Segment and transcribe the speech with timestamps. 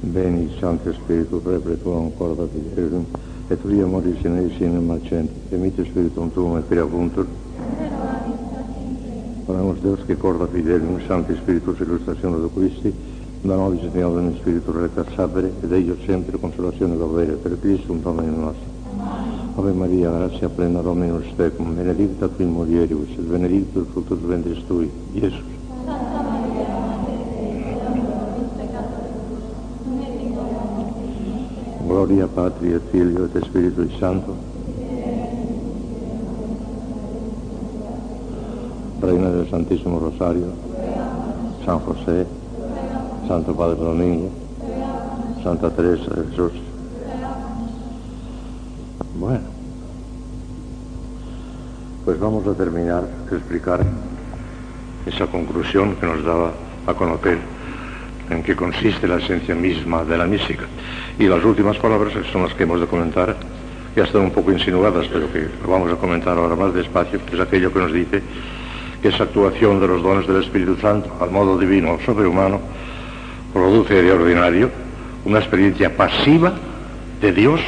[0.00, 3.06] Veni, Sancte Spiritus, Repretuam, Corda Fiderum,
[3.48, 7.26] et via moris in eis in macent, emite Spiritum Tuum et creabuntur.
[9.46, 12.94] Oramos Deus que corda fidelum, Sancte Spiritus, illustrazione do Christi,
[13.42, 18.00] da nobis et neodem Spiritus recta sapere, ed eio sempre consolazione dovere per Cristo, un
[18.00, 18.68] Domine nostro.
[19.56, 24.88] Ave Maria, gratia plena Dominus tecum, benedicta tu in mulieribus, et benedictus fructus ventris tui,
[25.12, 25.59] Iesus.
[31.90, 34.36] Gloria Patri et Filio et Spiritui Santo.
[39.02, 40.52] Reina del Santísimo Rosario,
[41.64, 42.26] San José,
[43.26, 44.30] Santo Padre Domingo,
[45.42, 46.52] Santa Teresa de Jesús.
[49.18, 49.48] Bueno,
[52.04, 53.84] pues vamos a terminar de explicar
[55.06, 56.52] esa conclusión que nos daba
[56.86, 57.40] a conocer
[58.30, 60.64] en qué consiste la esencia misma de la mística.
[61.18, 63.36] Y las últimas palabras que son las que hemos de comentar,
[63.94, 67.72] ya están un poco insinuadas, pero que vamos a comentar ahora más despacio, es aquello
[67.72, 68.22] que nos dice
[69.02, 72.60] que esa actuación de los dones del Espíritu Santo al modo divino o sobrehumano
[73.52, 74.70] produce de ordinario
[75.24, 76.52] una experiencia pasiva
[77.20, 77.60] de Dios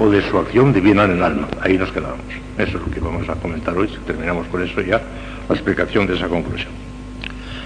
[0.00, 1.48] o de su acción divina en el alma.
[1.60, 2.20] Ahí nos quedamos.
[2.56, 3.88] Eso es lo que vamos a comentar hoy.
[4.06, 5.00] Terminamos con eso ya
[5.48, 6.70] la explicación de esa conclusión.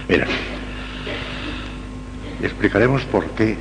[0.09, 0.27] Mira,
[2.45, 3.57] explicaremos por qué,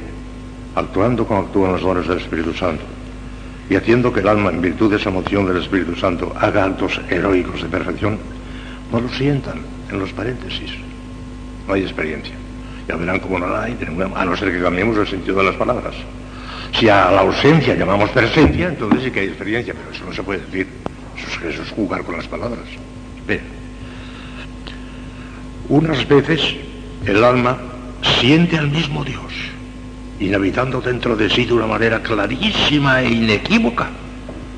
[0.75, 2.83] actuando como actúan los dones del Espíritu Santo,
[3.71, 7.01] y haciendo que el alma, en virtud de esa moción del Espíritu Santo, haga actos
[7.09, 8.19] heroicos de perfección,
[8.91, 9.61] no lo sientan
[9.91, 10.73] en los paréntesis.
[11.67, 12.35] No hay experiencia.
[12.89, 13.79] Ya verán cómo no la hay,
[14.15, 15.95] a no ser que cambiemos el sentido de las palabras.
[16.79, 20.23] Si a la ausencia llamamos presencia, entonces sí que hay experiencia, pero eso no se
[20.23, 20.67] puede decir.
[21.17, 22.65] Eso es, eso es jugar con las palabras.
[23.27, 23.43] Bien.
[25.69, 26.57] Unas veces
[27.07, 27.59] el alma
[28.03, 29.33] siente al mismo Dios,
[30.21, 33.91] inhabitando dentro de sí de una manera clarísima e inequívoca,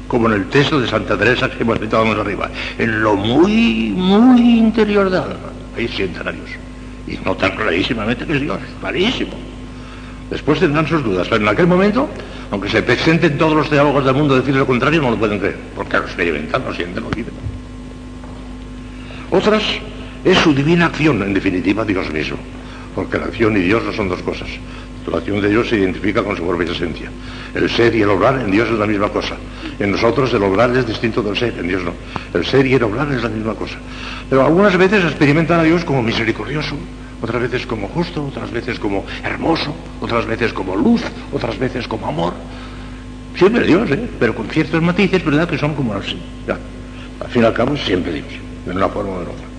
[0.09, 3.93] como en el texto de Santa Teresa que hemos citado más arriba, en lo muy,
[3.95, 5.53] muy interior del alma.
[5.77, 6.51] Ahí sienten a Dios.
[7.07, 9.33] Y notan clarísimamente que es Dios, clarísimo.
[10.31, 12.09] Después tendrán sus dudas, pero en aquel momento,
[12.51, 15.59] aunque se presenten todos los teólogos del mundo decir lo contrario, no lo pueden creer,
[15.77, 17.35] porque lo experimentan, lo sienten, lo viven.
[19.31, 19.63] Otras
[20.25, 22.39] es su divina acción, en definitiva, Dios mismo,
[22.95, 24.49] porque la acción y Dios no son dos cosas.
[25.11, 27.11] La acción de Dios se identifica con su propia esencia.
[27.55, 29.37] El ser y el obrar en Dios es la misma cosa.
[29.79, 31.93] En nosotros el obrar es distinto del ser, en Dios no.
[32.33, 33.77] El ser y el obrar es la misma cosa.
[34.31, 36.75] Pero algunas veces experimentan a Dios como misericordioso,
[37.21, 42.07] otras veces como justo, otras veces como hermoso, otras veces como luz, otras veces como
[42.07, 42.33] amor.
[43.37, 44.09] Siempre Dios, ¿eh?
[44.19, 45.49] pero con ciertos matices, ¿verdad?
[45.49, 46.19] Que son como así.
[46.47, 46.59] Ya.
[47.21, 48.27] Al fin y al cabo, siempre Dios,
[48.65, 49.54] de una forma o de otra.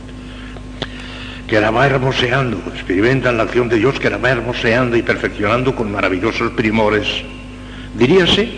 [1.48, 5.76] Que la va hermoseando, experimentan la acción de Dios que la va hermoseando y perfeccionando
[5.76, 7.08] con maravillosos primores.
[7.94, 8.50] Diríase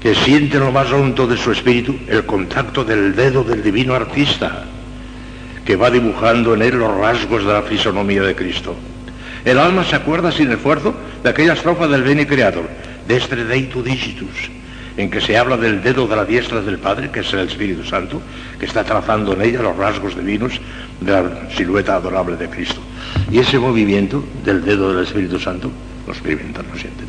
[0.00, 4.64] que sienten lo más hondo de su espíritu el contacto del dedo del divino artista,
[5.64, 8.74] que va dibujando en él los rasgos de la fisonomía de Cristo.
[9.44, 12.68] El alma se acuerda sin esfuerzo de aquella estrofa del Bene Creator,
[13.06, 14.50] Destre Deitu Digitus,
[14.96, 17.84] en que se habla del dedo de la diestra del Padre, que es el Espíritu
[17.84, 18.20] Santo,
[18.58, 20.60] que está trazando en ella los rasgos divinos
[21.00, 22.80] de la silueta adorable de Cristo.
[23.30, 25.70] Y ese movimiento del dedo del Espíritu Santo
[26.06, 27.06] lo experimentan, lo sienten.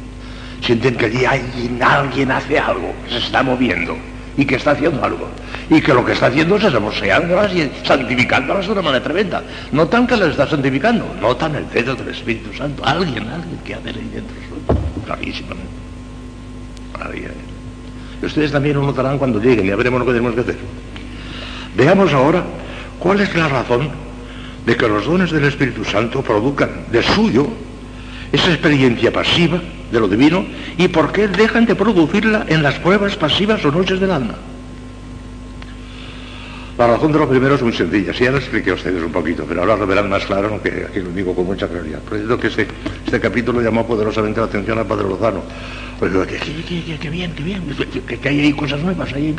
[0.62, 3.96] Sienten que allí alguien, alguien hace algo, se está moviendo
[4.36, 5.30] y que está haciendo algo.
[5.69, 9.44] Y que lo que está haciendo es hermoseándolas y santificándolas de una manera tremenda.
[9.72, 12.86] No tan que las está santificando, notan el dedo del Espíritu Santo.
[12.86, 14.81] Alguien, alguien que hace ahí dentro suyo.
[15.06, 15.78] Clarísimamente.
[18.22, 20.58] Ustedes también lo notarán cuando lleguen y veremos lo que tenemos que hacer.
[21.76, 22.44] Veamos ahora
[23.00, 23.90] cuál es la razón
[24.66, 27.48] de que los dones del Espíritu Santo produzcan de suyo
[28.32, 29.62] esa experiencia pasiva
[29.92, 30.46] de lo divino
[30.78, 34.36] y por qué dejan de producirla en las pruebas pasivas o noches del alma.
[36.78, 39.12] La razón de lo primero es muy sencilla, si ya lo expliqué a ustedes un
[39.12, 42.00] poquito, pero ahora lo verán más claro, aunque aquí lo digo con mucha claridad.
[42.02, 42.68] Por eso que este,
[43.04, 45.42] este capítulo llamó poderosamente la atención al Padre Lozano.
[45.98, 47.63] Pues que, bien, que bien,
[48.06, 49.36] que, que hay ahí cosas nuevas, ahí,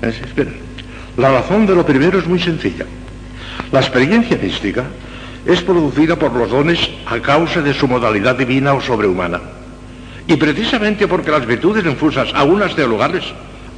[0.00, 0.54] esperen.
[1.16, 2.86] La razón de lo primero es muy sencilla.
[3.72, 4.84] La experiencia mística
[5.44, 9.40] es producida por los dones a causa de su modalidad divina o sobrehumana.
[10.28, 13.24] Y precisamente porque las virtudes infusas, algunas teologales,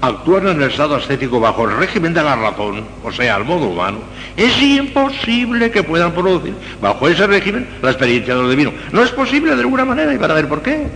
[0.00, 3.67] actúan en el estado ascético bajo el régimen de la razón, o sea, al modo
[3.67, 3.99] humano,
[4.37, 8.73] es imposible que puedan producir bajo ese régimen la experiencia de lo divino.
[8.93, 10.87] No es posible de alguna manera y para ver por qué.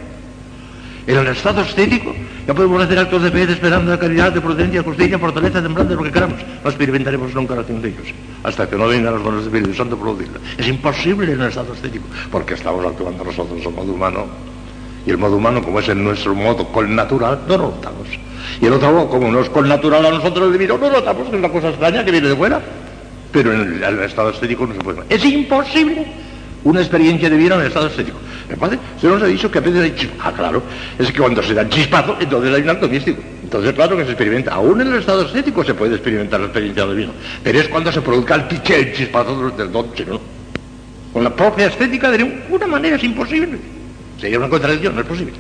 [1.06, 2.15] En el estado estético
[2.47, 5.61] ya podemos hacer actos de fe, de esperanza, de caridad, de prudencia, de justicia, fortaleza,
[5.61, 6.39] de templanza, lo que queramos.
[6.62, 8.09] No experimentaremos nunca la acción de ellos,
[8.43, 10.39] hasta que no vengan los dones del Espíritu Santo producirla.
[10.57, 14.27] Es imposible en el estado estético, porque estamos actuando nosotros en modo humano,
[15.06, 18.09] y el modo humano, como es en nuestro modo con natural, no lo notamos.
[18.61, 20.99] Y el otro modo, como no es con natural a nosotros el divino, no lo
[20.99, 22.61] notamos, que es una cosa extraña que viene de fuera.
[23.33, 25.01] Pero en el, estado estético no se puede.
[25.09, 26.06] Es imposible
[26.62, 28.19] una experiencia de vida en el estado estético.
[28.49, 28.81] ¿Me parece?
[29.01, 30.23] Se nos ha dicho que a veces hay chispazo.
[30.23, 30.62] Ah, claro,
[30.99, 33.21] es que cuando se dan chispazos, entonces hay un acto místico.
[33.43, 34.55] Entonces, claro que se experimenta.
[34.55, 37.12] Aún en el estado estético se puede experimentar la experiencia del vino.
[37.43, 40.21] Pero es cuando se produzca el piche, el chispazo del don, ¿no?
[41.12, 43.59] Con la propia estética de una manera es imposible.
[44.32, 45.32] Una contradicción, no es posible.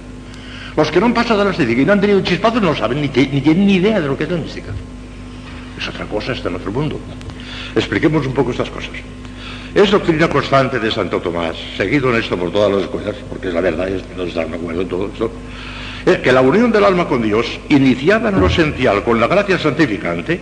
[0.76, 2.74] Los que no han pasado a la estética y no han tenido un chispazo no
[2.74, 4.72] saben ni, tienen ni idea de lo que es la mística.
[5.78, 6.98] Es otra cosa, está en otro mundo.
[7.74, 8.90] Expliquemos un poco estas cosas.
[9.74, 13.54] Es doctrina constante de Santo Tomás, seguido en esto por todas las escuelas, porque es
[13.54, 15.32] la verdad, nos dan de acuerdo en todo esto,
[16.06, 19.58] es que la unión del alma con Dios, iniciada en lo esencial con la gracia
[19.58, 20.38] santificante,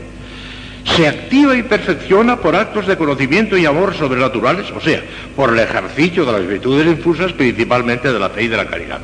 [0.96, 5.02] se activa y perfecciona por actos de conocimiento y amor sobrenaturales, o sea,
[5.34, 9.00] por el ejercicio de las virtudes infusas, principalmente de la fe y de la caridad.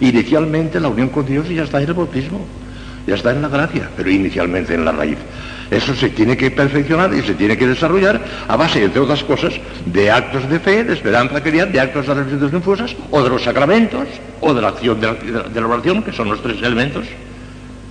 [0.00, 2.44] Inicialmente la unión con Dios ya está en el bautismo,
[3.06, 5.18] ya está en la gracia, pero inicialmente en la raíz.
[5.70, 9.54] Eso se tiene que perfeccionar y se tiene que desarrollar a base, entre otras cosas,
[9.86, 13.30] de actos de fe, de esperanza, caridad, de actos de las virtudes infusas, o de
[13.30, 14.06] los sacramentos,
[14.40, 17.06] o de la acción de la, oración, que son los tres elementos.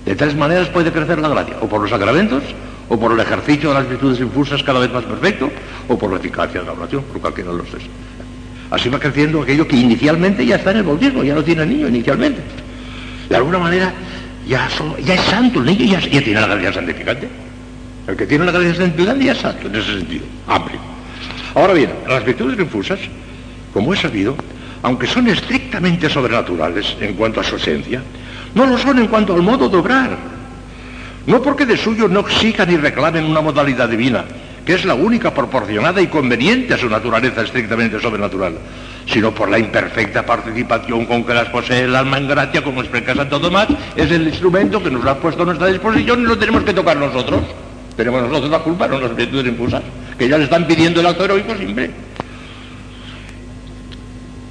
[0.04, 2.42] De tres maneras puede crecer la gracia, o por los sacramentos,
[2.88, 5.50] o por el ejercicio de las virtudes infusas cada vez más perfecto,
[5.88, 7.82] o por la eficacia de la oración, por cualquiera de los tres.
[8.70, 11.68] Así va creciendo aquello que inicialmente ya está en el bautismo, ya lo tiene el
[11.68, 12.40] niño inicialmente.
[13.28, 13.92] De alguna manera
[14.46, 14.68] ya,
[15.04, 17.28] ya es santo el niño, ya, ya tiene la gracia santificante.
[18.06, 20.80] El que tiene la gracia santificante ya es santo en ese sentido, amplio.
[21.54, 22.98] Ahora bien, las virtudes infusas,
[23.72, 24.36] como he sabido,
[24.82, 28.02] aunque son estrictamente sobrenaturales en cuanto a su esencia,
[28.54, 30.33] no lo son en cuanto al modo de obrar.
[31.26, 34.24] No porque de suyo no exijan y reclamen una modalidad divina,
[34.64, 38.54] que es la única proporcionada y conveniente a su naturaleza estrictamente sobrenatural,
[39.06, 43.14] sino por la imperfecta participación con que las posee el alma en gracia, como explica
[43.14, 46.62] Santo Tomás, es el instrumento que nos ha puesto a nuestra disposición y lo tenemos
[46.62, 47.40] que tocar nosotros.
[47.96, 49.82] Tenemos nosotros la culpa, no las virtudes impulsar,
[50.18, 51.90] que ya le están pidiendo el acto heroico siempre.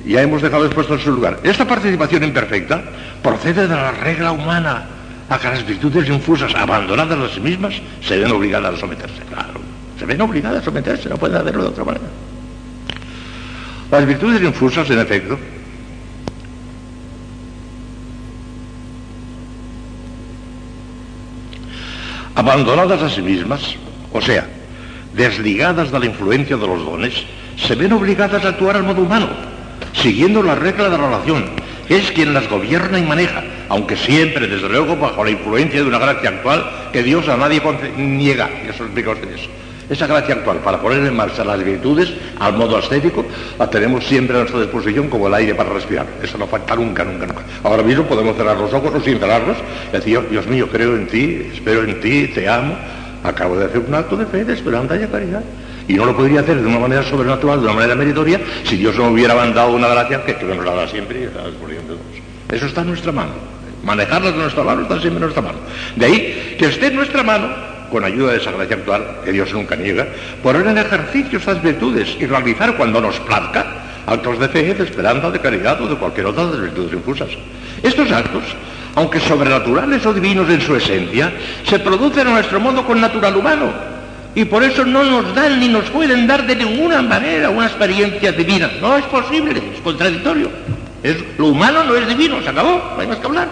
[0.06, 1.40] Ya hemos dejado expuesto en su lugar.
[1.44, 2.84] Esta participación imperfecta
[3.22, 4.86] procede de la regla humana,
[5.30, 9.22] a que las virtudes infusas, abandonadas a sí mismas, se ven obligadas a someterse.
[9.30, 9.62] Claro,
[9.98, 12.06] se ven obligadas a someterse, no pueden hacerlo de otra manera.
[13.92, 15.38] Las virtudes infusas, en efecto,
[22.36, 23.76] abandonadas a sí mismas,
[24.12, 24.48] o sea,
[25.14, 27.24] desligadas de la influencia de los dones,
[27.56, 29.28] se ven obligadas a actuar al modo humano,
[29.94, 31.63] siguiendo la regla de la relación.
[31.90, 36.00] Es quien las gobierna y maneja, aunque siempre, desde luego, bajo la influencia de una
[36.00, 37.62] gracia actual que Dios a nadie
[37.98, 38.50] niega.
[38.68, 39.50] Eso explica ustedes.
[39.90, 43.26] Esa gracia actual para poner en marcha las virtudes al modo ascético
[43.60, 46.08] la tenemos siempre a nuestra disposición como el aire para respirar.
[46.22, 47.42] Eso no falta nunca, nunca, nunca.
[47.64, 49.58] Ahora mismo podemos cerrar los ojos o sin cerrarlos
[49.90, 52.76] y decir, Dios mío, creo en ti, espero en ti, te amo.
[53.24, 55.44] Acabo de hacer un acto de fe, de esperanza y de caridad.
[55.88, 58.96] Y no lo podría hacer de una manera sobrenatural, de una manera meritoria, si Dios
[58.96, 61.98] no hubiera mandado una gracia que, que nos la da siempre y está disponiendo.
[62.50, 63.32] Eso está en nuestra mano.
[63.84, 65.58] Manejarla de nuestra mano está siempre en nuestra mano.
[65.96, 67.50] De ahí que esté en nuestra mano
[67.92, 70.08] con ayuda de esa gracia actual, que Dios nunca niega,
[70.42, 73.66] poner en ejercicio estas virtudes y realizar cuando nos plazca
[74.08, 77.30] actos de fe, de esperanza, de caridad o de cualquier otra de las virtudes infusas.
[77.84, 78.44] Estos actos,
[78.96, 81.32] aunque sobrenaturales o divinos en su esencia,
[81.66, 83.93] se producen a nuestro modo con natural humano
[84.36, 88.32] y por eso no nos dan ni nos pueden dar de ninguna manera una experiencia
[88.32, 88.72] divina.
[88.82, 90.50] No es posible, es contradictorio.
[91.04, 93.50] Es, lo humano no es divino, se acabó, no hay más que hablar.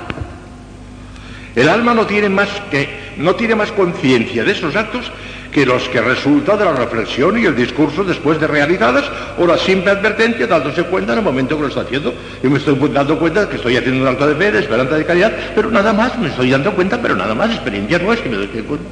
[1.56, 5.12] El alma no tiene más que no tiene más conciencia de esos actos
[5.52, 9.06] que los que resulta de la reflexión y el discurso después de realizadas
[9.38, 12.14] o la simple advertencia dándose cuenta en el momento que lo está haciendo.
[12.42, 15.06] Yo me estoy dando cuenta que estoy haciendo un acto de fe, de esperanza de
[15.06, 18.30] caridad, pero nada más, me estoy dando cuenta, pero nada más, experiencia no es que
[18.30, 18.86] me doy cuenta.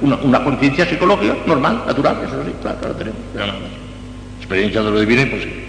[0.00, 3.70] Una, conciencia psicológica normal, natural, eso sí, claro, lo tenemos, pero nada más.
[4.38, 5.62] Experiencia de lo divino imposible.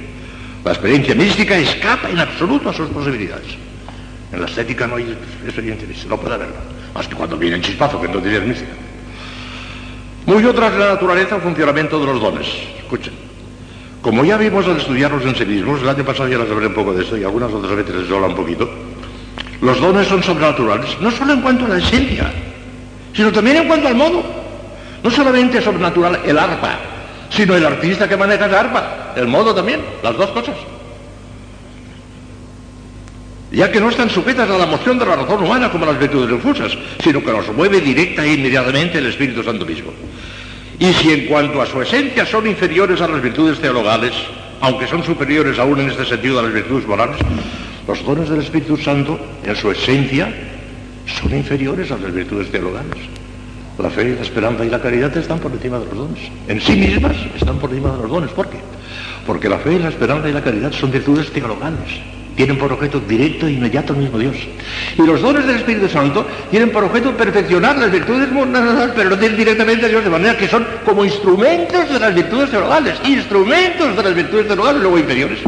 [0.65, 3.57] La experiencia mística escapa en absoluto a sus posibilidades.
[4.31, 6.55] En la estética no hay experiencia mística, no puede haberla.
[6.93, 8.71] Más que cuando viene el chispazo, que entonces es mística.
[10.25, 12.48] Muy otra es la naturaleza o funcionamiento de los dones.
[12.77, 13.13] Escuchen.
[14.01, 16.94] Como ya vimos al estudiarlos en sí el año pasado ya les hablé un poco
[16.94, 18.70] de esto y algunas otras veces les habla un poquito,
[19.62, 22.30] los dones son sobrenaturales, no solo en cuanto a la esencia,
[23.13, 24.22] sino también en cuanto al modo.
[25.01, 26.80] No solamente es sobrenatural el arpa,
[27.30, 30.56] sino el artista que maneja esa arpa, el modo también, las dos cosas.
[33.53, 36.31] Ya que no están sujetas a la moción de la razón humana como las virtudes
[36.31, 39.91] infusas, sino que los mueve directa e inmediatamente el Espíritu Santo mismo.
[40.79, 44.12] Y si en cuanto a su esencia son inferiores a las virtudes teologales,
[44.60, 47.17] aunque son superiores aún en este sentido a las virtudes morales,
[47.88, 50.33] los dones del Espíritu Santo, en su esencia,
[51.05, 52.98] son inferiores a las virtudes teologales.
[53.77, 56.19] La fe, la esperanza y la caridad están por encima de los dones.
[56.48, 58.31] En sí mismas están por encima de los dones.
[58.31, 58.57] ¿Por qué?
[59.27, 62.01] Porque la fe, la esperanza y la caridad son virtudes teologales.
[62.36, 64.36] Tienen por objeto directo e inmediato el mismo Dios.
[64.98, 69.18] Y los dones del Espíritu Santo tienen por objeto perfeccionar las virtudes morales, pero no
[69.20, 72.96] tienen directamente a Dios, de manera que son como instrumentos de las virtudes teologales.
[73.06, 75.40] Instrumentos de las virtudes teologales, luego inferiores.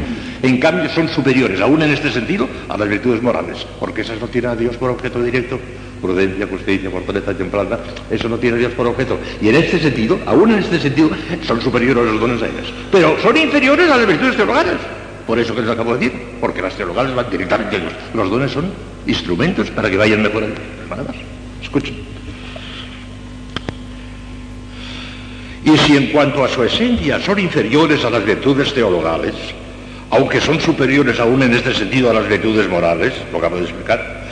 [0.43, 4.27] En cambio, son superiores, aún en este sentido, a las virtudes morales, porque esas no
[4.27, 5.59] tienen a Dios por objeto directo,
[5.99, 7.79] prudencia, justicia, fortaleza, templanza,
[8.11, 9.17] eso no tiene a Dios por objeto.
[9.41, 11.09] Y en este sentido, aún en este sentido,
[11.47, 12.67] son superiores los dones a ellas.
[12.91, 14.75] Pero son inferiores a las virtudes teologales.
[15.25, 17.93] Por eso que les acabo de decir, porque las teologales van directamente a Dios.
[18.13, 18.71] Los dones son
[19.07, 20.43] instrumentos para que vayan mejor
[20.87, 21.15] Nada más.
[21.59, 21.95] Escuchen.
[25.63, 29.33] Y si en cuanto a su esencia son inferiores a las virtudes teologales,
[30.11, 34.27] aunque son superiores aún en este sentido a las virtudes morales, lo acabo de explicar,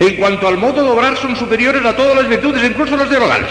[0.00, 3.50] en cuanto al modo de obrar son superiores a todas las virtudes, incluso las teologales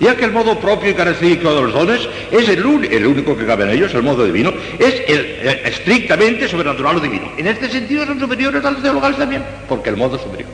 [0.00, 3.64] ya que el modo propio y característico de los dones es el, único que cabe
[3.64, 5.02] en ellos, el modo divino, es
[5.64, 7.30] estrictamente sobrenatural o divino.
[7.36, 10.48] En este sentido son superiores a los teologales también, porque el modo superior.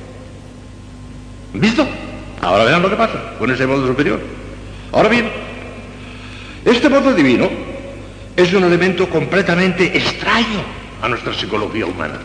[1.55, 1.87] ¿Visto?
[2.43, 4.21] Ahora vean lo que pasa con ese modo superior.
[4.93, 5.31] Ahora bien,
[6.65, 7.49] este modo divino
[8.37, 10.63] es un elemento completamente extraño
[11.03, 12.19] a nuestra psicología humana.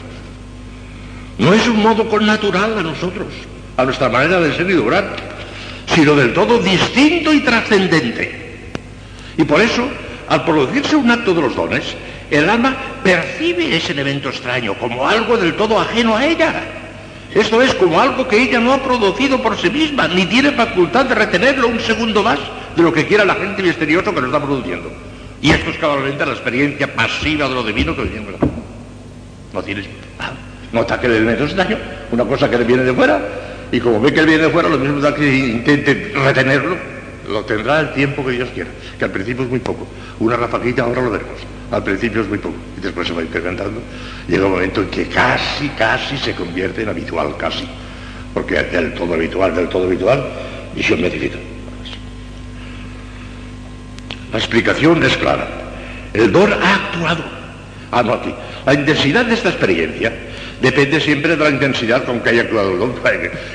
[1.38, 3.28] No es un modo connatural a nosotros,
[3.78, 5.35] a nuestra manera de ser y de obrar
[5.96, 8.46] sino del todo distinto y trascendente.
[9.38, 9.88] Y por eso,
[10.28, 11.96] al producirse un acto de los dones,
[12.30, 16.54] el alma percibe ese elemento extraño como algo del todo ajeno a ella.
[17.34, 21.06] Esto es como algo que ella no ha producido por sí misma, ni tiene facultad
[21.06, 22.40] de retenerlo un segundo más
[22.76, 24.92] de lo que quiera la gente misterioso que lo está produciendo.
[25.42, 28.26] Y esto es cabalmente la experiencia pasiva de lo divino que viene
[29.54, 29.86] No tienes.
[30.72, 31.78] Nota que el elemento extraño,
[32.12, 33.45] una cosa que le viene de fuera,
[33.76, 36.78] y como ve que él viene de fuera, lo mismo da que intente retenerlo,
[37.28, 39.86] lo tendrá el tiempo que Dios quiera, que al principio es muy poco.
[40.20, 41.42] Una rafaguita ahora lo veremos.
[41.72, 43.82] Al principio es muy poco y después se va incrementando.
[44.30, 47.68] Llega un momento en que casi, casi se convierte en habitual, casi.
[48.34, 50.24] Porque del todo habitual, del todo habitual,
[50.74, 51.38] visión beatifica.
[54.32, 55.50] La explicación es clara.
[56.14, 57.26] El don ha actuado.
[57.92, 58.34] Ah, no, aquí.
[58.66, 60.14] La intensidad de esta experiencia
[60.62, 62.94] Depende siempre de la intensidad con que haya actuado el don.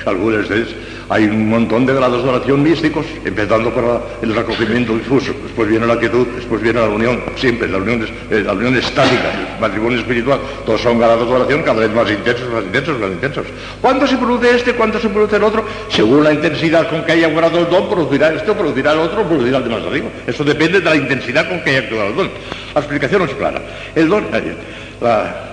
[0.07, 0.75] Algunas veces
[1.11, 5.85] hay un montón de grados de oración místicos, empezando por el recogimiento difuso, después viene
[5.85, 9.99] la quietud, después viene la unión, siempre, la unión, eh, la unión estática, el matrimonio
[9.99, 13.47] espiritual, todos son grados de oración cada vez más intensos, más intensos, más intensos.
[13.81, 15.65] ¿Cuándo se produce este, cuándo se produce el otro?
[15.89, 19.59] Según la intensidad con que haya actuado el don, producirá este, producirá el otro, producirá
[19.59, 20.07] el de más arriba.
[20.29, 22.31] Eso depende de la intensidad con que haya actuado el don.
[22.73, 23.61] La explicación es clara.
[23.97, 24.55] El don, eh,
[25.01, 25.50] la,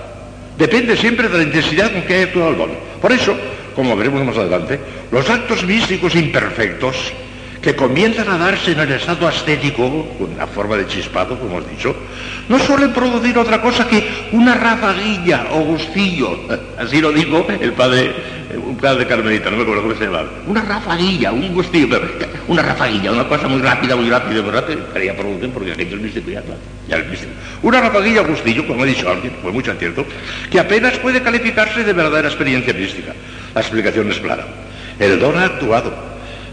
[0.58, 2.70] Depende siempre de la intensidad con que haya actuado el don.
[3.00, 3.36] Por eso,
[3.76, 4.80] como veremos más adelante,
[5.12, 7.12] los actos místicos imperfectos
[7.62, 9.84] que comienzan a darse en el estado ascético,
[10.18, 11.94] una forma de chispado, como hemos dicho,
[12.48, 16.38] no suelen producir otra cosa que una rafaguilla o gustillo.
[16.78, 18.14] Así lo dijo el padre,
[18.56, 20.28] un padre carmelita, no me acuerdo cómo se llamaba.
[20.46, 22.00] Una rafaguilla, un gustillo,
[22.46, 26.02] una rafaguilla, una cosa muy rápida, muy rápida, muy rápida, quería producir porque aquello es
[26.02, 26.42] místico ya,
[26.88, 27.32] ya es místico.
[27.62, 30.06] Una rafaguilla o gustillo, como ha dicho alguien, fue mucho cierto,
[30.50, 33.12] que apenas puede calificarse de verdadera experiencia mística.
[33.54, 34.46] La explicación es clara.
[34.98, 36.07] El don ha actuado,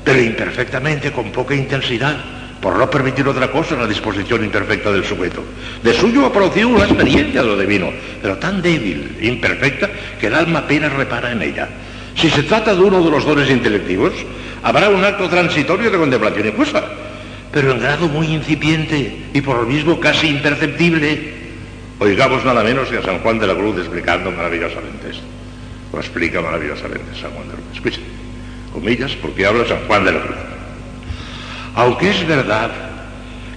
[0.05, 2.15] pero imperfectamente, con poca intensidad
[2.61, 5.43] por no permitir otra cosa la disposición imperfecta del sujeto.
[5.83, 10.35] De suyo ha producido una experiencia de lo divino, pero tan débil imperfecta que el
[10.35, 11.67] alma apenas repara en ella.
[12.15, 14.13] Si se trata de uno de los dones intelectivos,
[14.63, 16.83] habrá un acto transitorio de contemplación infusa,
[17.51, 21.33] pero en grado muy incipiente y por lo mismo casi imperceptible.
[21.99, 25.23] Oigamos nada menos que a San Juan de la Cruz explicando maravillosamente esto.
[25.93, 27.75] Lo explica maravillosamente San Juan de la Cruz.
[27.75, 28.14] Escuchen,
[28.75, 30.35] comillas, porque habla San Juan de la Cruz.
[31.75, 32.71] Aunque es verdad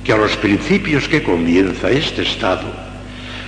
[0.04, 2.72] que a los principios que comienza este estado,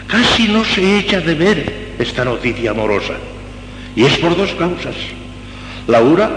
[0.08, 3.14] casi no se echa de ver esta noticia amorosa.
[3.94, 4.96] Y es por dos causas.
[5.86, 6.28] La una,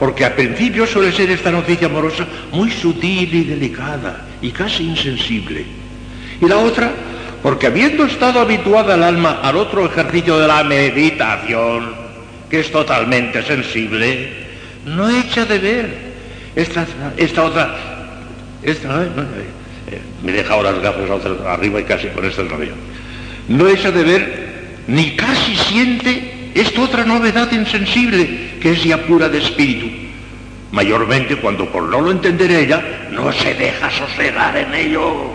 [0.00, 5.64] porque a principio suele ser esta noticia amorosa muy sutil y delicada y casi insensible.
[6.40, 6.90] Y la otra,
[7.42, 11.94] porque habiendo estado habituada el alma al otro ejercicio de la meditación,
[12.50, 14.39] que es totalmente sensible,
[14.84, 16.10] no echa de ver
[16.56, 17.76] esta, esta otra,
[18.62, 21.10] esta, eh, me he dejado las gafas
[21.46, 22.74] arriba y casi con esto no veo.
[23.48, 24.50] No echa de ver
[24.86, 29.88] ni casi siente esta otra novedad insensible que es ya pura de espíritu.
[30.72, 35.30] Mayormente cuando por no lo entender ella, no se deja sosegar en ello,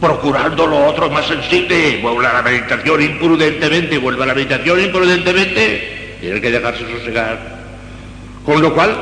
[0.00, 6.16] procurando lo otro más sensible, vuelve a la meditación imprudentemente, vuelve a la meditación imprudentemente,
[6.20, 7.57] tiene que dejarse sosegar.
[8.48, 8.96] Con lo cual,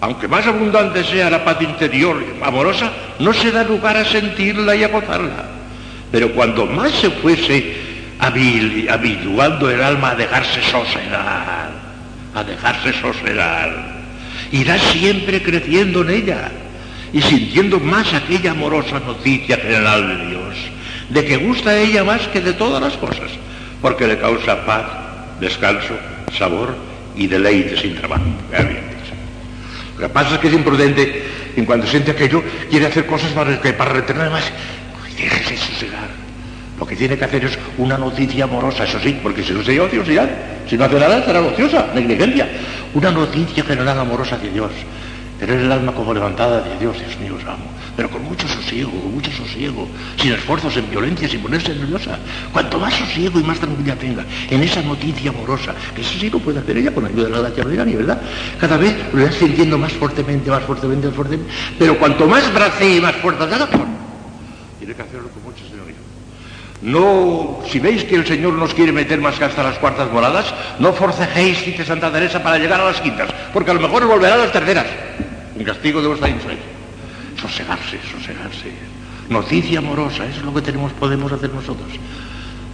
[0.00, 2.90] aunque más abundante sea la paz interior amorosa,
[3.20, 5.44] no se da lugar a sentirla y a gozarla.
[6.10, 7.76] Pero cuando más se fuese
[8.18, 11.70] habituando el alma a dejarse sosegar,
[12.34, 13.70] a dejarse sosegar,
[14.50, 16.50] irá siempre creciendo en ella
[17.12, 20.56] y sintiendo más aquella amorosa noticia general de Dios,
[21.08, 23.30] de que gusta a ella más que de todas las cosas,
[23.80, 24.86] porque le causa paz,
[25.38, 25.94] descanso,
[26.36, 26.89] sabor
[27.20, 28.24] y deleite sin trabajo.
[29.98, 31.22] Lo que pasa es que es imprudente,
[31.54, 34.50] en cuanto siente aquello, quiere hacer cosas para, para retener más.
[35.18, 36.08] déjese sosegar.
[36.78, 39.82] Lo que tiene que hacer es una noticia amorosa, eso sí, porque si no sería
[39.82, 40.30] ociosidad.
[40.66, 42.48] Si no hace nada, será ociosa, negligencia.
[42.94, 44.70] Una noticia general amorosa de Dios.
[45.38, 47.66] Tener el alma como levantada de Dios, Dios mío, os amo.
[47.96, 52.18] Pero con mucho sosiego, con mucho sosiego, sin esfuerzos, en violencia, sin ponerse nerviosa.
[52.52, 56.38] Cuanto más sosiego y más tranquilidad tenga en esa noticia amorosa, que eso sí lo
[56.38, 58.20] puede hacer ella con ayuda de la gracia ni ¿verdad?
[58.58, 61.52] Cada vez lo irá sintiendo más fuertemente, más fuertemente, más fuertemente.
[61.78, 63.68] Pero cuanto más bracee y más fuerza haga,
[64.78, 65.96] tiene que hacerlo con mucho señoría.
[66.82, 70.54] No, si veis que el Señor nos quiere meter más que hasta las cuartas moradas,
[70.78, 74.34] no forcejéis, dice Santa Teresa, para llegar a las quintas, porque a lo mejor volverá
[74.34, 74.86] a las terceras
[75.58, 76.69] en castigo de vuestra insolencia.
[77.40, 78.72] Sosegarse, sosegarse.
[79.28, 81.88] Noticia amorosa, eso es lo que tenemos, podemos hacer nosotros.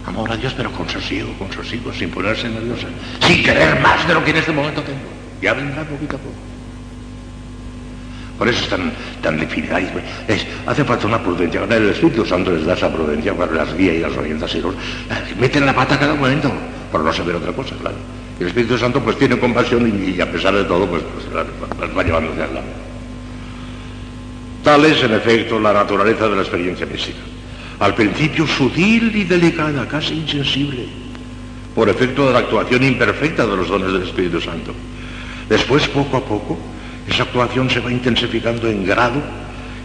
[0.05, 2.87] Amor a Dios, pero con sosiego, con sosiego, sin ponerse nerviosa,
[3.25, 4.99] sin querer más de lo que en este momento tengo.
[5.41, 6.35] Ya vendrá poquito a poco.
[8.37, 9.69] Por eso es tan, tan difícil.
[10.27, 11.63] Es, hace falta una prudencia.
[11.63, 14.75] El Espíritu Santo les da esa prudencia, las guía y las orienta y los,
[15.39, 16.51] meten la pata cada momento,
[16.91, 17.97] por no saber otra cosa, claro
[18.39, 21.03] el Espíritu Santo pues tiene compasión y, a pesar de todo pues,
[21.77, 22.86] pues va llevando hacia lado.
[24.67, 27.19] Tal es en efecto la naturaleza de la experiencia mística.
[27.79, 30.83] Al principio sutil y delicada, casi insensible,
[31.73, 34.73] por efecto de la actuación imperfecta de los dones del Espíritu Santo.
[35.47, 36.59] Después, poco a poco,
[37.07, 39.21] esa actuación se va intensificando en grado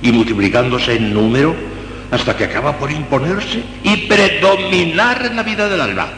[0.03, 1.55] y multiplicándose en número
[2.11, 6.09] hasta que acaba por imponerse y predominar en la vida del alma.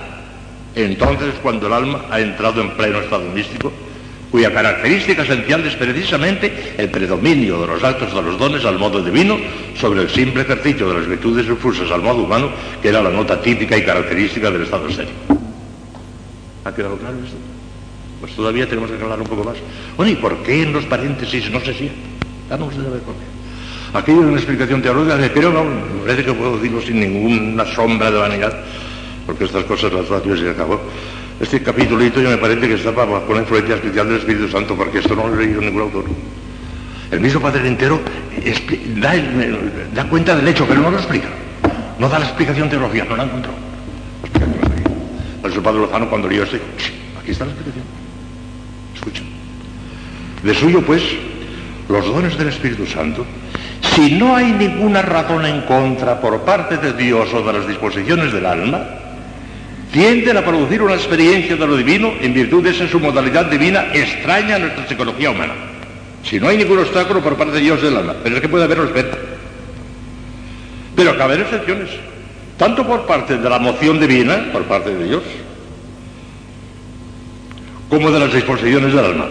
[0.74, 3.70] Entonces, cuando el alma ha entrado en pleno estado místico,
[4.34, 9.00] cuya característica esencial es precisamente el predominio de los actos de los dones al modo
[9.00, 9.38] divino
[9.78, 12.50] sobre el simple ejercicio de las virtudes refusas al modo humano,
[12.82, 15.12] que era la nota típica y característica del estado serio.
[16.64, 17.36] ¿Ha quedado claro esto?
[18.20, 19.56] Pues todavía tenemos que hablar un poco más.
[19.96, 21.92] Bueno, ¿y por qué en los paréntesis no se sigue?
[22.50, 23.96] Vamos a ver por qué.
[23.96, 25.64] Aquí hay una explicación teológica, pero no,
[26.04, 28.64] parece que puedo decirlo sin ninguna sombra de vanidad
[29.26, 30.80] porque estas cosas las va y acabó.
[31.40, 34.98] Este capítulito yo me parece que está con la influencia especial del Espíritu Santo, porque
[34.98, 36.04] esto no lo he leído ningún autor.
[37.10, 38.00] El mismo Padre entero
[38.96, 41.28] da, cuenta del hecho, pero no lo explica.
[41.98, 43.52] No da la explicación teológica, no la encontró.
[45.42, 46.60] Por eso Padre Lozano cuando leyó este,
[47.20, 47.84] aquí está la explicación.
[48.94, 49.22] Escucha.
[50.42, 51.02] De suyo, pues,
[51.88, 53.26] los dones del Espíritu Santo
[53.94, 58.32] si no hay ninguna razón en contra por parte de Dios o de las disposiciones
[58.32, 58.84] del alma,
[59.94, 63.92] tienden a producir una experiencia de lo divino en virtud de esa su modalidad divina
[63.94, 65.54] extraña a nuestra psicología humana.
[66.24, 68.64] Si no hay ningún obstáculo por parte de Dios del alma, pero es que puede
[68.64, 69.16] haber respeto.
[70.96, 71.90] Pero cabe excepciones,
[72.58, 75.22] tanto por parte de la moción divina, por parte de Dios,
[77.88, 79.28] como de las disposiciones del alma.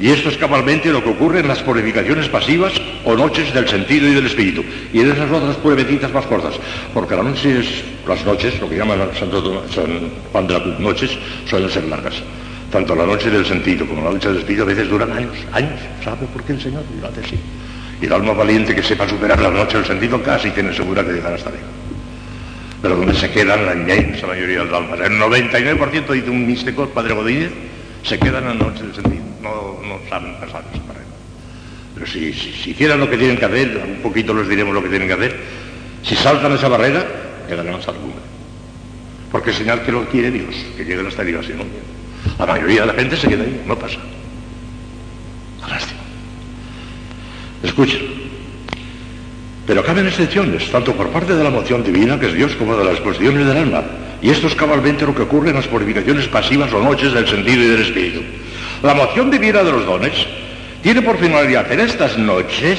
[0.00, 2.72] Y esto es cabalmente lo que ocurre en las purificaciones pasivas
[3.04, 4.64] o noches del sentido y del espíritu.
[4.94, 6.54] Y en esas otras pruebecitas más cortas.
[6.94, 11.10] Porque las noches, lo que llaman Santo San Juan de la Cruz, noches,
[11.44, 12.14] suelen ser largas.
[12.72, 15.78] Tanto la noche del sentido como la noche del espíritu a veces duran años, años.
[16.02, 16.82] ¿Sabe por qué el Señor?
[16.98, 17.38] Lo hace así.
[18.00, 21.12] Y el alma valiente que sepa superar la noche del sentido casi tiene segura que
[21.12, 21.68] llegará hasta arriba.
[22.80, 26.88] Pero donde se quedan la inmensa mayoría de las almas, el 99% dice un místico,
[26.88, 27.50] Padre Godínez,
[28.02, 31.06] se quedan la noche del sentido no, no saben pasar esa barrera.
[31.94, 34.88] Pero si, si, hicieran lo que tienen que hacer, un poquito les diremos lo que
[34.88, 35.36] tienen que hacer,
[36.02, 37.04] si saltan esa barrera,
[37.48, 38.14] quedarán hasta alguna.
[39.30, 41.64] Porque es señal que lo quiere Dios, que lleguen hasta arriba, si no,
[42.38, 43.98] la mayoría de la gente se queda ahí, no pasa.
[45.68, 46.00] Lástima.
[47.62, 48.20] Escuchen.
[49.66, 52.84] Pero caben excepciones, tanto por parte de la moción divina, que es Dios, como de
[52.84, 53.84] las cuestiones del alma.
[54.22, 57.62] Y esto es cabalmente lo que ocurre en las purificaciones pasivas o noches del sentido
[57.62, 58.20] y del espíritu.
[58.82, 60.26] La moción divina de los dones
[60.82, 62.78] tiene por finalidad en estas noches,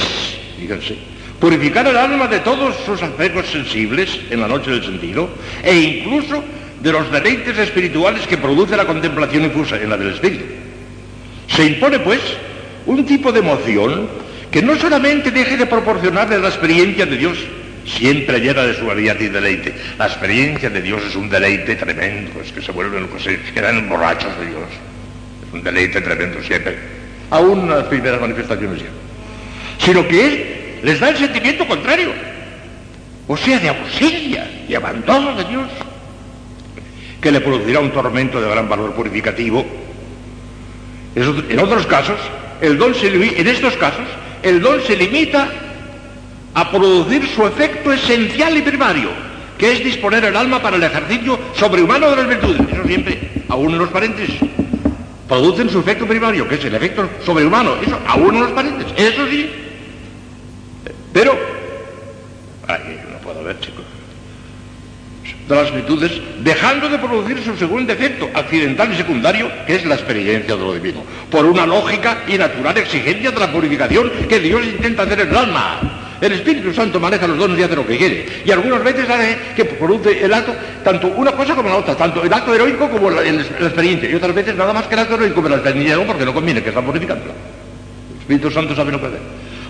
[0.60, 0.98] fíjense,
[1.40, 5.30] purificar el alma de todos sus afectos sensibles en la noche del sentido
[5.64, 6.44] e incluso
[6.82, 10.46] de los deleites espirituales que produce la contemplación infusa en la del espíritu.
[11.48, 12.20] Se impone, pues,
[12.88, 14.08] un tipo de emoción
[14.50, 17.38] que no solamente deje de proporcionarle la experiencia de Dios,
[17.86, 19.76] siempre llena de suavidad y deleite.
[20.00, 23.88] La experiencia de Dios es un deleite tremendo, es que se vuelven, pues, se quedan
[23.88, 24.91] borrachos de Dios.
[25.54, 26.78] Un deleite tremendo siempre,
[27.30, 28.90] aún las primeras manifestaciones ya.
[29.80, 32.12] Sino que Él les da el sentimiento contrario,
[33.28, 35.68] o sea, de ausencia, de abandono de Dios,
[37.20, 39.66] que le producirá un tormento de gran valor purificativo.
[41.16, 42.18] En otros casos,
[42.62, 44.06] el don se, en estos casos,
[44.44, 45.50] el don se limita
[46.54, 49.10] a producir su efecto esencial y primario,
[49.58, 52.62] que es disponer el alma para el ejercicio sobrehumano de las virtudes.
[52.72, 54.40] Eso siempre, aún en los paréntesis.
[55.32, 57.76] Producen su efecto primario, que es el efecto sobrehumano.
[57.82, 58.94] Eso, aún en los paréntesis.
[58.98, 59.50] Eso sí.
[61.14, 61.40] Pero,
[62.68, 63.86] ay, no puedo ver, chicos.
[65.48, 69.96] De las virtudes, dejando de producir su segundo efecto, accidental y secundario, que es la
[69.96, 74.66] experiencia de lo divino, por una lógica y natural exigencia de la purificación que Dios
[74.66, 76.01] intenta hacer en el alma.
[76.22, 78.28] El Espíritu Santo maneja los dones y hace lo que quiere.
[78.46, 80.54] Y algunas veces hace que produce el acto,
[80.84, 84.08] tanto una cosa como la otra, tanto el acto heroico como la, experiencia.
[84.08, 86.62] Y otras veces nada más que el acto heroico como la experiencia, porque no conviene,
[86.62, 87.26] que está purificando.
[87.26, 89.18] El Espíritu Santo sabe lo que hace.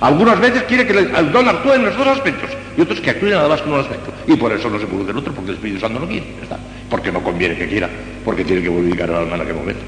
[0.01, 3.27] Algunas veces quiere que el don actúe en los dos aspectos y otros que actúe
[3.27, 4.11] nada más con un aspecto.
[4.27, 6.25] Y por eso no se produce el otro, porque el Espíritu Santo no quiere.
[6.41, 6.57] Está.
[6.89, 7.89] Porque no conviene que quiera,
[8.25, 9.81] porque tiene que purificar al alma en aquel momento.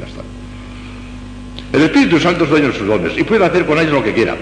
[0.00, 0.22] Ya está.
[1.72, 4.14] El Espíritu Santo es dueño de sus dones y puede hacer con ellos lo que
[4.14, 4.34] quiera.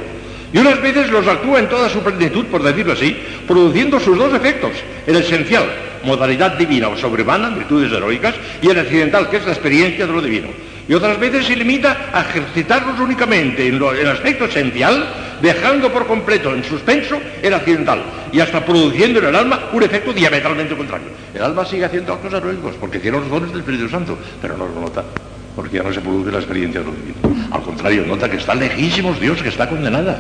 [0.53, 4.33] Y unas veces los actúa en toda su plenitud, por decirlo así, produciendo sus dos
[4.33, 4.73] efectos,
[5.07, 5.67] el esencial,
[6.05, 10.23] modalidad divina o sobrehumana, virtudes heroicas, y el accidental, que es la experiencia de lo
[10.23, 10.49] divino.
[10.89, 15.05] Y otras veces se limita a ejercitarlos únicamente en, el aspecto esencial,
[15.43, 20.13] dejando por completo en suspenso el accidental, y hasta produciendo en el alma un efecto
[20.13, 21.09] diametralmente contrario.
[21.35, 24.67] El alma sigue haciendo actos heroicos, porque tiene los dones del Espíritu Santo, pero no
[24.69, 25.05] lo nota
[25.57, 27.49] porque ya no se produce la experiencia de lo divino.
[27.51, 30.19] Al contrario, nota que está lejísimos Dios, que está condenada.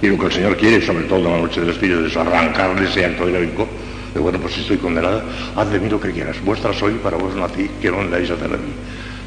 [0.00, 2.88] Y lo que el Señor quiere, sobre todo en la noche del Espíritu, es arrancarle
[2.88, 3.68] ese acto heroico.
[4.14, 5.22] De bueno, pues si estoy condenada,
[5.54, 6.42] haz de mí lo que quieras.
[6.42, 8.72] Vuestra soy, para vos nací, que no dais a hacer a mí.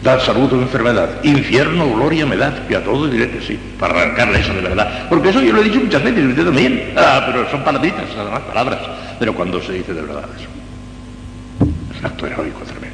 [0.04, 3.93] Dad salud o enfermedad, infierno gloria me dad, y a todo diré que sí, para
[3.93, 5.08] arrancarle eso de verdad.
[5.08, 6.93] Porque eso yo lo he dicho muchas veces, y usted también.
[6.97, 8.80] Ah, pero son palabritas, además, palabras.
[9.19, 10.47] Pero cuando se dice de verdad eso,
[11.93, 12.90] es un acto heroico tremendo.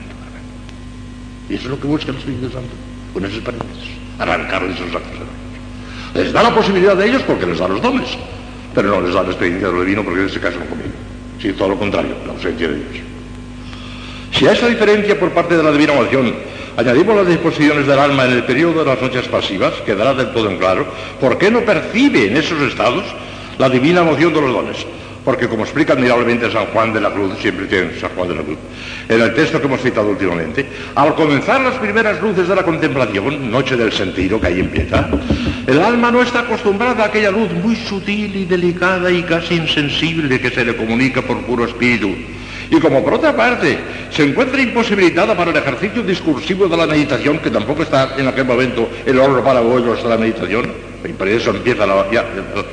[1.50, 2.74] Y eso es lo que busca el Espíritu Santo,
[3.14, 6.14] con esos paréntesis, arrancarles esos actos heroicos.
[6.14, 8.10] Les da la posibilidad de ellos porque les da los dones,
[8.74, 10.94] pero no les da la experiencia de lo divino porque en ese caso no conviene.
[11.42, 13.04] Sí, todo lo contrario, la ausencia de Dios.
[14.32, 16.36] Si a esa diferencia por parte de la divina oración
[16.76, 20.50] añadimos las disposiciones del alma en el periodo de las noches pasivas, quedará del todo
[20.50, 20.86] en claro
[21.20, 23.04] por qué no percibe en esos estados
[23.58, 24.86] la divina emoción de los dones
[25.28, 28.44] porque como explica admirablemente San Juan de la Cruz, siempre tiene San Juan de la
[28.44, 28.58] Cruz,
[29.10, 33.52] en el texto que hemos citado últimamente, al comenzar las primeras luces de la contemplación,
[33.52, 35.10] noche del sentido que ahí empieza,
[35.68, 40.40] el alma no está acostumbrada a aquella luz muy sutil y delicada y casi insensible
[40.40, 42.08] que se le comunica por puro espíritu.
[42.70, 47.40] Y como por otra parte se encuentra imposibilitada para el ejercicio discursivo de la meditación,
[47.40, 51.28] que tampoco está en aquel momento el oro para bollos de la meditación, y por
[51.28, 52.26] eso empieza la, ya,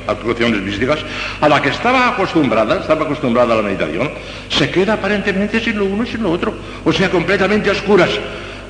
[0.07, 0.99] actuaciones místicas,
[1.39, 4.11] a la que estaba acostumbrada, estaba acostumbrada a la meditación,
[4.49, 8.09] se queda aparentemente sin lo uno y sin lo otro, o sea, completamente a oscuras,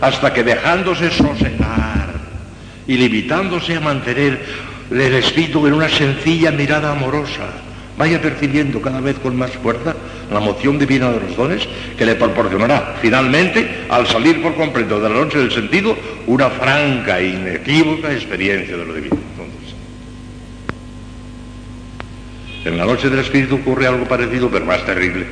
[0.01, 2.13] hasta que dejándose sosegar
[2.87, 4.39] y limitándose a mantener
[4.91, 7.47] el espíritu en una sencilla mirada amorosa,
[7.97, 9.95] vaya percibiendo cada vez con más fuerza
[10.31, 15.09] la moción divina de los dones que le proporcionará finalmente, al salir por completo de
[15.09, 15.95] la noche del sentido,
[16.27, 19.34] una franca e inequívoca experiencia de lo divino.
[22.65, 25.25] En la noche del Espíritu ocurre algo parecido, pero más terrible.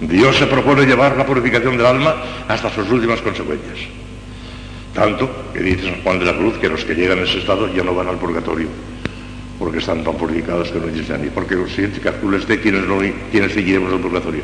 [0.00, 2.16] Dios se propone llevar la purificación del alma
[2.48, 3.78] hasta sus últimas consecuencias.
[4.94, 7.72] Tanto que dice San Juan de la Cruz que los que llegan a ese estado
[7.72, 8.68] ya no van al purgatorio,
[9.58, 12.98] porque están tan purificados que no dicen ni porque los siguientes calcules de quienes, no,
[13.30, 14.42] quienes seguiremos al purgatorio.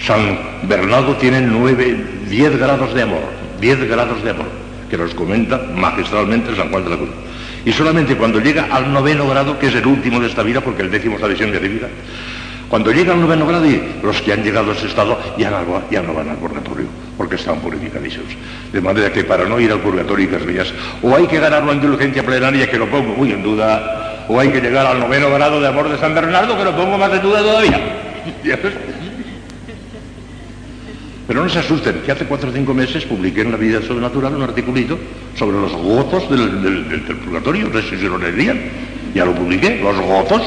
[0.00, 1.96] San Bernardo tiene nueve,
[2.30, 3.24] diez grados de amor,
[3.60, 4.48] diez grados de amor,
[4.88, 7.27] que los comenta magistralmente San Juan de la Cruz.
[7.64, 10.82] Y solamente cuando llega al noveno grado, que es el último de esta vida, porque
[10.82, 11.88] el décimo es la visión de vida,
[12.68, 16.14] cuando llega al noveno grado, y los que han llegado a ese estado ya no,
[16.14, 18.28] van al purgatorio, porque están purificadísimos.
[18.72, 20.64] De manera que para no ir al purgatorio y que
[21.02, 24.50] o hay que ganar una indulgencia plenaria, que lo pongo muy en duda, o hay
[24.50, 27.22] que llegar al noveno grado de amor de San Bernardo, que lo pongo más en
[27.22, 27.80] duda todavía.
[31.28, 34.34] Pero no se asusten, que hace cuatro o cinco meses publiqué en la vida sobrenatural
[34.34, 34.98] un articulito
[35.36, 38.58] sobre los gozos del, purgatorio, no sé si lo leerían,
[39.14, 40.42] ya lo publiqué, los gozos.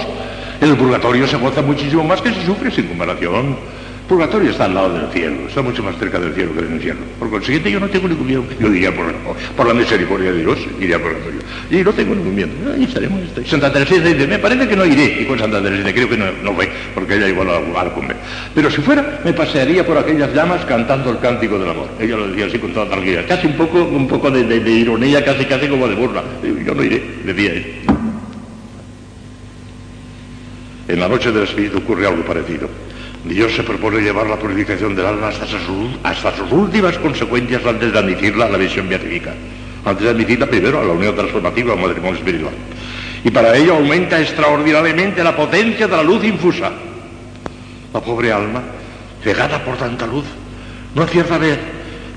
[0.59, 3.57] El purgatorio se goza muchísimo más que se sufre sin comparación.
[4.11, 7.01] Purgatorio está al lado del cielo, está mucho más cerca del cielo que del infierno.
[7.17, 8.43] Por consiguiente, yo no tengo ningún miedo.
[8.59, 9.09] Yo diría por,
[9.55, 11.39] por la misericordia de Dios, iría al purgatorio.
[11.69, 12.49] Y no tengo ningún miedo.
[12.75, 13.21] Ahí estaremos.
[13.45, 15.21] Santa Teresa dice, me parece que no iré.
[15.21, 18.17] Y con Santa Teresa creo que no, no fue, porque ella igual a cumbre.
[18.53, 21.87] Pero si fuera, me pasearía por aquellas llamas cantando el cántico del amor.
[21.97, 23.23] Ella lo decía así con toda tranquilidad.
[23.29, 26.21] Casi un poco, un poco de, de, de ironía, casi casi como de burla.
[26.43, 27.75] Yo no iré, decía él.
[30.89, 32.67] En la noche del Espíritu ocurre algo parecido.
[33.23, 38.45] Dios se propone llevar la purificación del alma hasta sus, últimas consecuencias antes de admitirla
[38.45, 39.33] a la visión beatífica.
[39.85, 42.53] Antes de admitirla primero a la unión transformativa, al matrimonio espiritual.
[43.23, 46.71] Y para ello aumenta extraordinariamente la potencia de la luz infusa.
[47.93, 48.63] La pobre alma,
[49.23, 50.25] cegada por tanta luz,
[50.95, 51.59] no acierta a ver,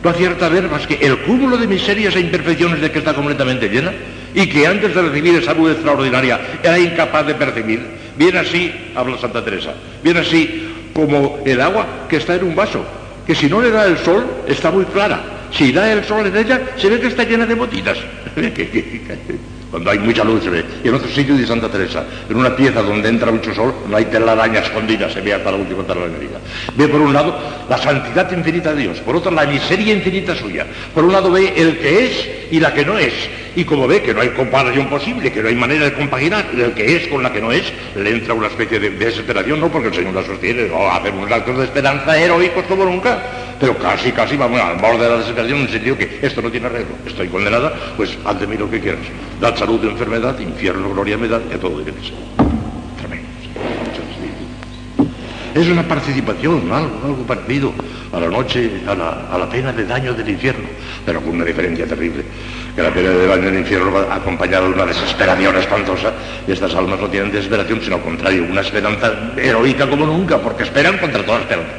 [0.02, 3.12] no acierta a ver más que el cúmulo de miserias e imperfecciones de que está
[3.12, 3.92] completamente llena
[4.34, 8.04] y que antes de recibir esa luz extraordinaria era incapaz de percibir.
[8.16, 12.84] Bien así, habla Santa Teresa, bien así como el agua que está en un vaso,
[13.26, 15.20] que si no le da el sol está muy clara.
[15.50, 17.98] Si da el sol en ella, se ve que está llena de botitas.
[19.70, 20.64] Cuando hay mucha luz se ve.
[20.84, 23.96] Y en otro sitio de Santa Teresa, en una pieza donde entra mucho sol, no
[23.96, 26.16] hay telaraña escondida, se ve hasta la última telaraña.
[26.76, 27.36] Ve por un lado
[27.68, 30.64] la santidad infinita de Dios, por otro la miseria infinita suya.
[30.94, 33.14] Por un lado ve el que es y la que no es.
[33.56, 36.72] Y como ve que no hay comparación posible, que no hay manera de compaginar el
[36.72, 39.88] que es con la que no es, le entra una especie de desesperación, no porque
[39.88, 43.22] el Señor la sostiene, o hace unos actos de esperanza heroicos como nunca,
[43.60, 46.50] pero casi, casi vamos al borde de la desesperación en el sentido que esto no
[46.50, 49.00] tiene arreglo, estoy condenada, pues haz de mí lo que quieras.
[49.40, 52.16] Da salud, enfermedad, infierno, gloria, me da, que todo tiene que ser.
[52.98, 53.28] Tremendo.
[55.54, 57.72] Es una participación, algo, algo parecido
[58.12, 60.66] a la noche, a la, a la pena de daño del infierno,
[61.06, 62.24] pero con una diferencia terrible
[62.74, 66.12] que la pena de daño del infierno va acompañada de una desesperación espantosa
[66.46, 70.64] y estas almas no tienen desesperación, sino al contrario, una esperanza heroica como nunca, porque
[70.64, 71.72] esperan contra toda esperanza.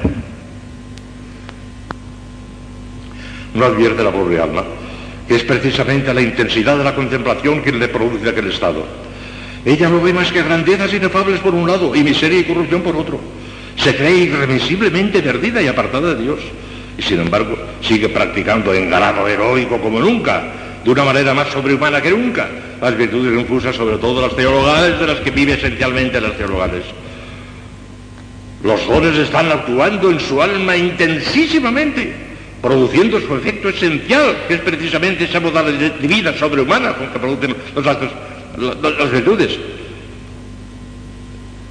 [3.54, 4.64] No advierte la pobre alma
[5.28, 8.86] que es precisamente la intensidad de la contemplación quien le produce aquel estado.
[9.66, 12.96] Ella no ve más que grandezas inefables por un lado y miseria y corrupción por
[12.96, 13.20] otro.
[13.78, 16.40] Se cree irremisiblemente perdida y apartada de Dios.
[16.98, 20.44] Y sin embargo sigue practicando engalado heroico como nunca,
[20.86, 22.48] de una manera más sobrehumana que nunca,
[22.80, 26.84] las virtudes infusas, sobre todo las teologales, de las que vive esencialmente las teologales.
[28.64, 32.14] Los dones están actuando en su alma intensísimamente,
[32.62, 37.56] produciendo su efecto esencial, que es precisamente esa modalidad de vida sobrehumana con que producen
[37.84, 39.58] las virtudes.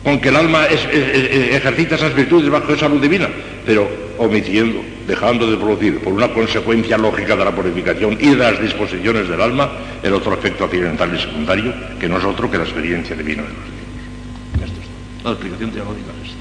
[0.03, 3.29] Con que el alma ejercita esas virtudes bajo esa luz divina,
[3.65, 8.61] pero omitiendo, dejando de producir por una consecuencia lógica de la purificación y de las
[8.61, 9.71] disposiciones del alma
[10.03, 13.49] el otro efecto accidental y secundario, que no es otro que la experiencia divina de
[13.49, 14.71] los Dios.
[14.71, 16.35] Esto es la explicación teológica es.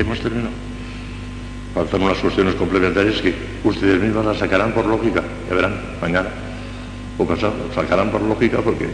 [0.00, 0.70] Hemos terminado.
[1.74, 6.28] Faltan unas cuestiones complementarias que ustedes mismas las sacarán por lógica, ya verán, mañana
[7.16, 8.88] o pasado, sacarán por lógica porque,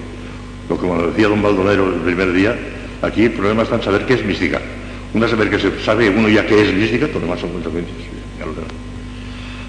[0.68, 2.56] lo que me decía don Baldonero el primer día,
[3.00, 4.60] aquí el problema está en saber qué es mística.
[5.14, 7.96] Una saber que se sabe uno ya que es mística, todo lo demás son consecuencias.
[8.38, 8.46] Ya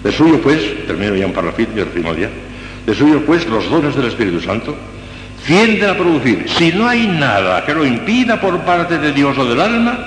[0.03, 2.29] de suyo, pues, termino ya un parrafito y el final ya.
[2.85, 4.75] De suyo, pues, los dones del Espíritu Santo
[5.45, 9.45] tienden a producir, si no hay nada que lo impida por parte de Dios o
[9.45, 9.99] del alma,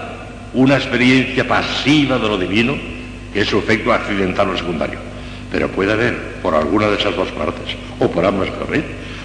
[0.55, 2.77] una experiencia pasiva de lo divino,
[3.33, 4.99] que es su efecto accidental o secundario.
[5.51, 8.49] Pero puede haber, por alguna de esas dos partes, o por ambas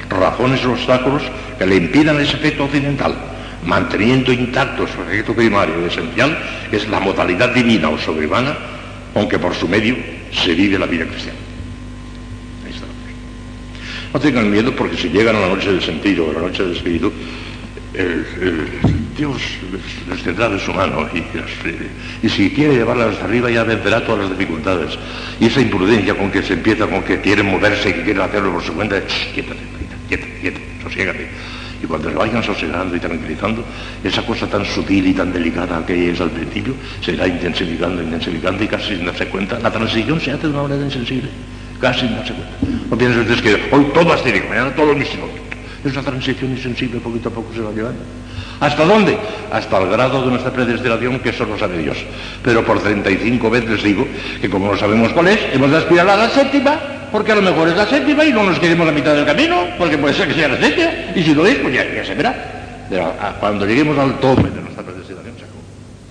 [0.10, 1.24] razones o obstáculos
[1.58, 3.16] que le impidan ese efecto occidental,
[3.66, 6.38] manteniendo intacto su efecto primario y esencial,
[6.72, 8.56] es la modalidad divina o sobrehumana,
[9.16, 9.96] aunque por su medio
[10.32, 11.40] se vive la vida cristiana.
[12.66, 12.86] Ahí está.
[14.14, 16.64] No tengan miedo porque si llegan a la noche del sentido o a la noche
[16.64, 17.12] del espíritu,
[17.94, 18.26] el,
[19.18, 19.42] Dios
[20.10, 24.38] les tendrá de su mano y, si quiere llevarlas hasta arriba ya vencerá todas las
[24.38, 24.98] dificultades.
[25.40, 28.54] Y esa imprudencia con que se empieza, con que quieren moverse y que quieren hacerlo
[28.54, 29.02] por su cuenta,
[29.34, 29.54] quieta,
[30.10, 31.30] quieta, quieta, sosiégate.
[31.86, 33.64] Y cuando se vayan sosegando y tranquilizando,
[34.04, 38.64] esa cosa tan sutil y tan delicada que es al principio, se irá intensificando, intensificando
[38.64, 41.30] y casi sin darse cuenta, la transición se hace de una manera insensible,
[41.80, 42.56] casi sin darse cuenta.
[42.90, 45.30] No piensen ustedes que hoy todo astírico, mañana todo místico.
[45.84, 48.02] Es una transición insensible, poquito a poco se va llevando.
[48.60, 49.16] ¿Hasta dónde?
[49.52, 51.98] Hasta el grado de nuestra predestinación, que eso lo sabe Dios.
[52.42, 54.08] Pero por 35 veces digo
[54.42, 57.42] que como no sabemos cuál es, hemos de aspirar a la séptima, porque a lo
[57.42, 60.28] mejor es la séptima y no nos quedemos la mitad del camino, porque puede ser
[60.28, 62.86] que sea la séptima, y si lo es, pues ya, ya se verá.
[62.90, 65.62] Pero a, cuando lleguemos al tope de nuestra se acabó.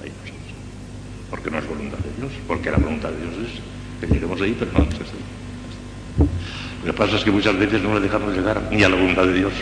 [0.02, 1.30] Ahí no somos.
[1.30, 3.60] Porque no es voluntad de Dios, porque la voluntad de Dios es
[4.00, 6.28] que lleguemos ahí, pero no antes de ahí.
[6.84, 9.24] Lo que pasa es que muchas veces no le dejamos llegar ni a la voluntad
[9.24, 9.52] de Dios,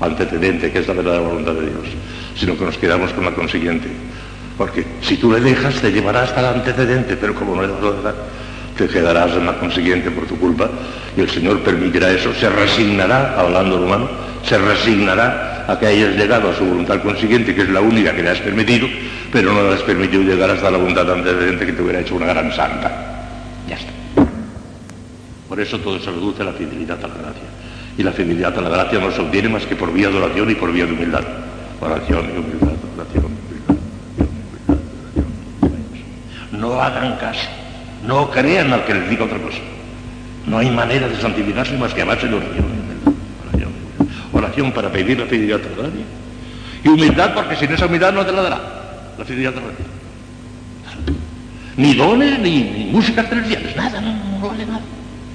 [0.00, 1.86] antecedente, que es la verdadera voluntad de Dios,
[2.36, 3.88] sino que nos quedamos con la consiguiente,
[4.58, 7.82] Porque si tú le dejas, te llevará hasta el antecedente, pero como no le vas
[7.82, 8.14] a dejar,
[8.76, 10.68] te quedarás en la consiguiente por tu culpa
[11.16, 14.08] y el Señor permitirá eso, se resignará, hablando en humano,
[14.44, 18.22] se resignará a que hayas llegado a su voluntad consiguiente, que es la única que
[18.22, 18.88] le has permitido,
[19.30, 22.26] pero no le has permitido llegar hasta la voluntad antecedente que te hubiera hecho una
[22.26, 22.90] gran santa.
[23.68, 23.92] Ya está.
[25.48, 27.42] Por eso todo se reduce a la fidelidad a la gracia.
[27.96, 30.50] Y la fidelidad a la gracia no se obtiene más que por vía de oración
[30.50, 31.22] y por vía de humildad.
[31.80, 33.76] Oración y humildad, oración humildad,
[34.68, 34.84] oración
[35.60, 35.88] humildad.
[36.52, 37.48] No hagan caso,
[38.06, 39.58] no crean al que les diga otra cosa.
[40.46, 42.82] No hay manera de santificarse más que a base de oración.
[44.32, 46.04] Oración, para pedir la fidelidad a la gracia.
[46.84, 48.60] Y humildad porque sin esa humildad no te la dará.
[49.18, 49.86] La fidelidad a la gracia.
[51.76, 54.80] Ni dones, ni, ni celestiales, nada, no vale nada.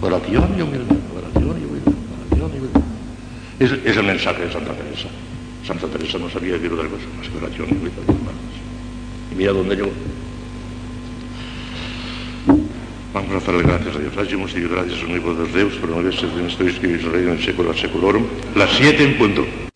[0.02, 1.94] Oración y humildad, oración y humildad,
[2.30, 2.82] oración y humildad.
[3.60, 5.08] Es, es el mensaje de Santa Teresa.
[5.66, 8.04] Santa Teresa no sabía decir otra cosa más que oración y humildad.
[9.32, 9.92] Y mira dónde llegó.
[13.14, 14.18] Vamos a darle gracias a Dios.
[14.18, 17.00] Hagamos y gracias a un hijo de Dios, pero no debe ser en esto escribir
[17.00, 18.24] el reino en secular seculorum.
[18.56, 19.46] Las siete en punto.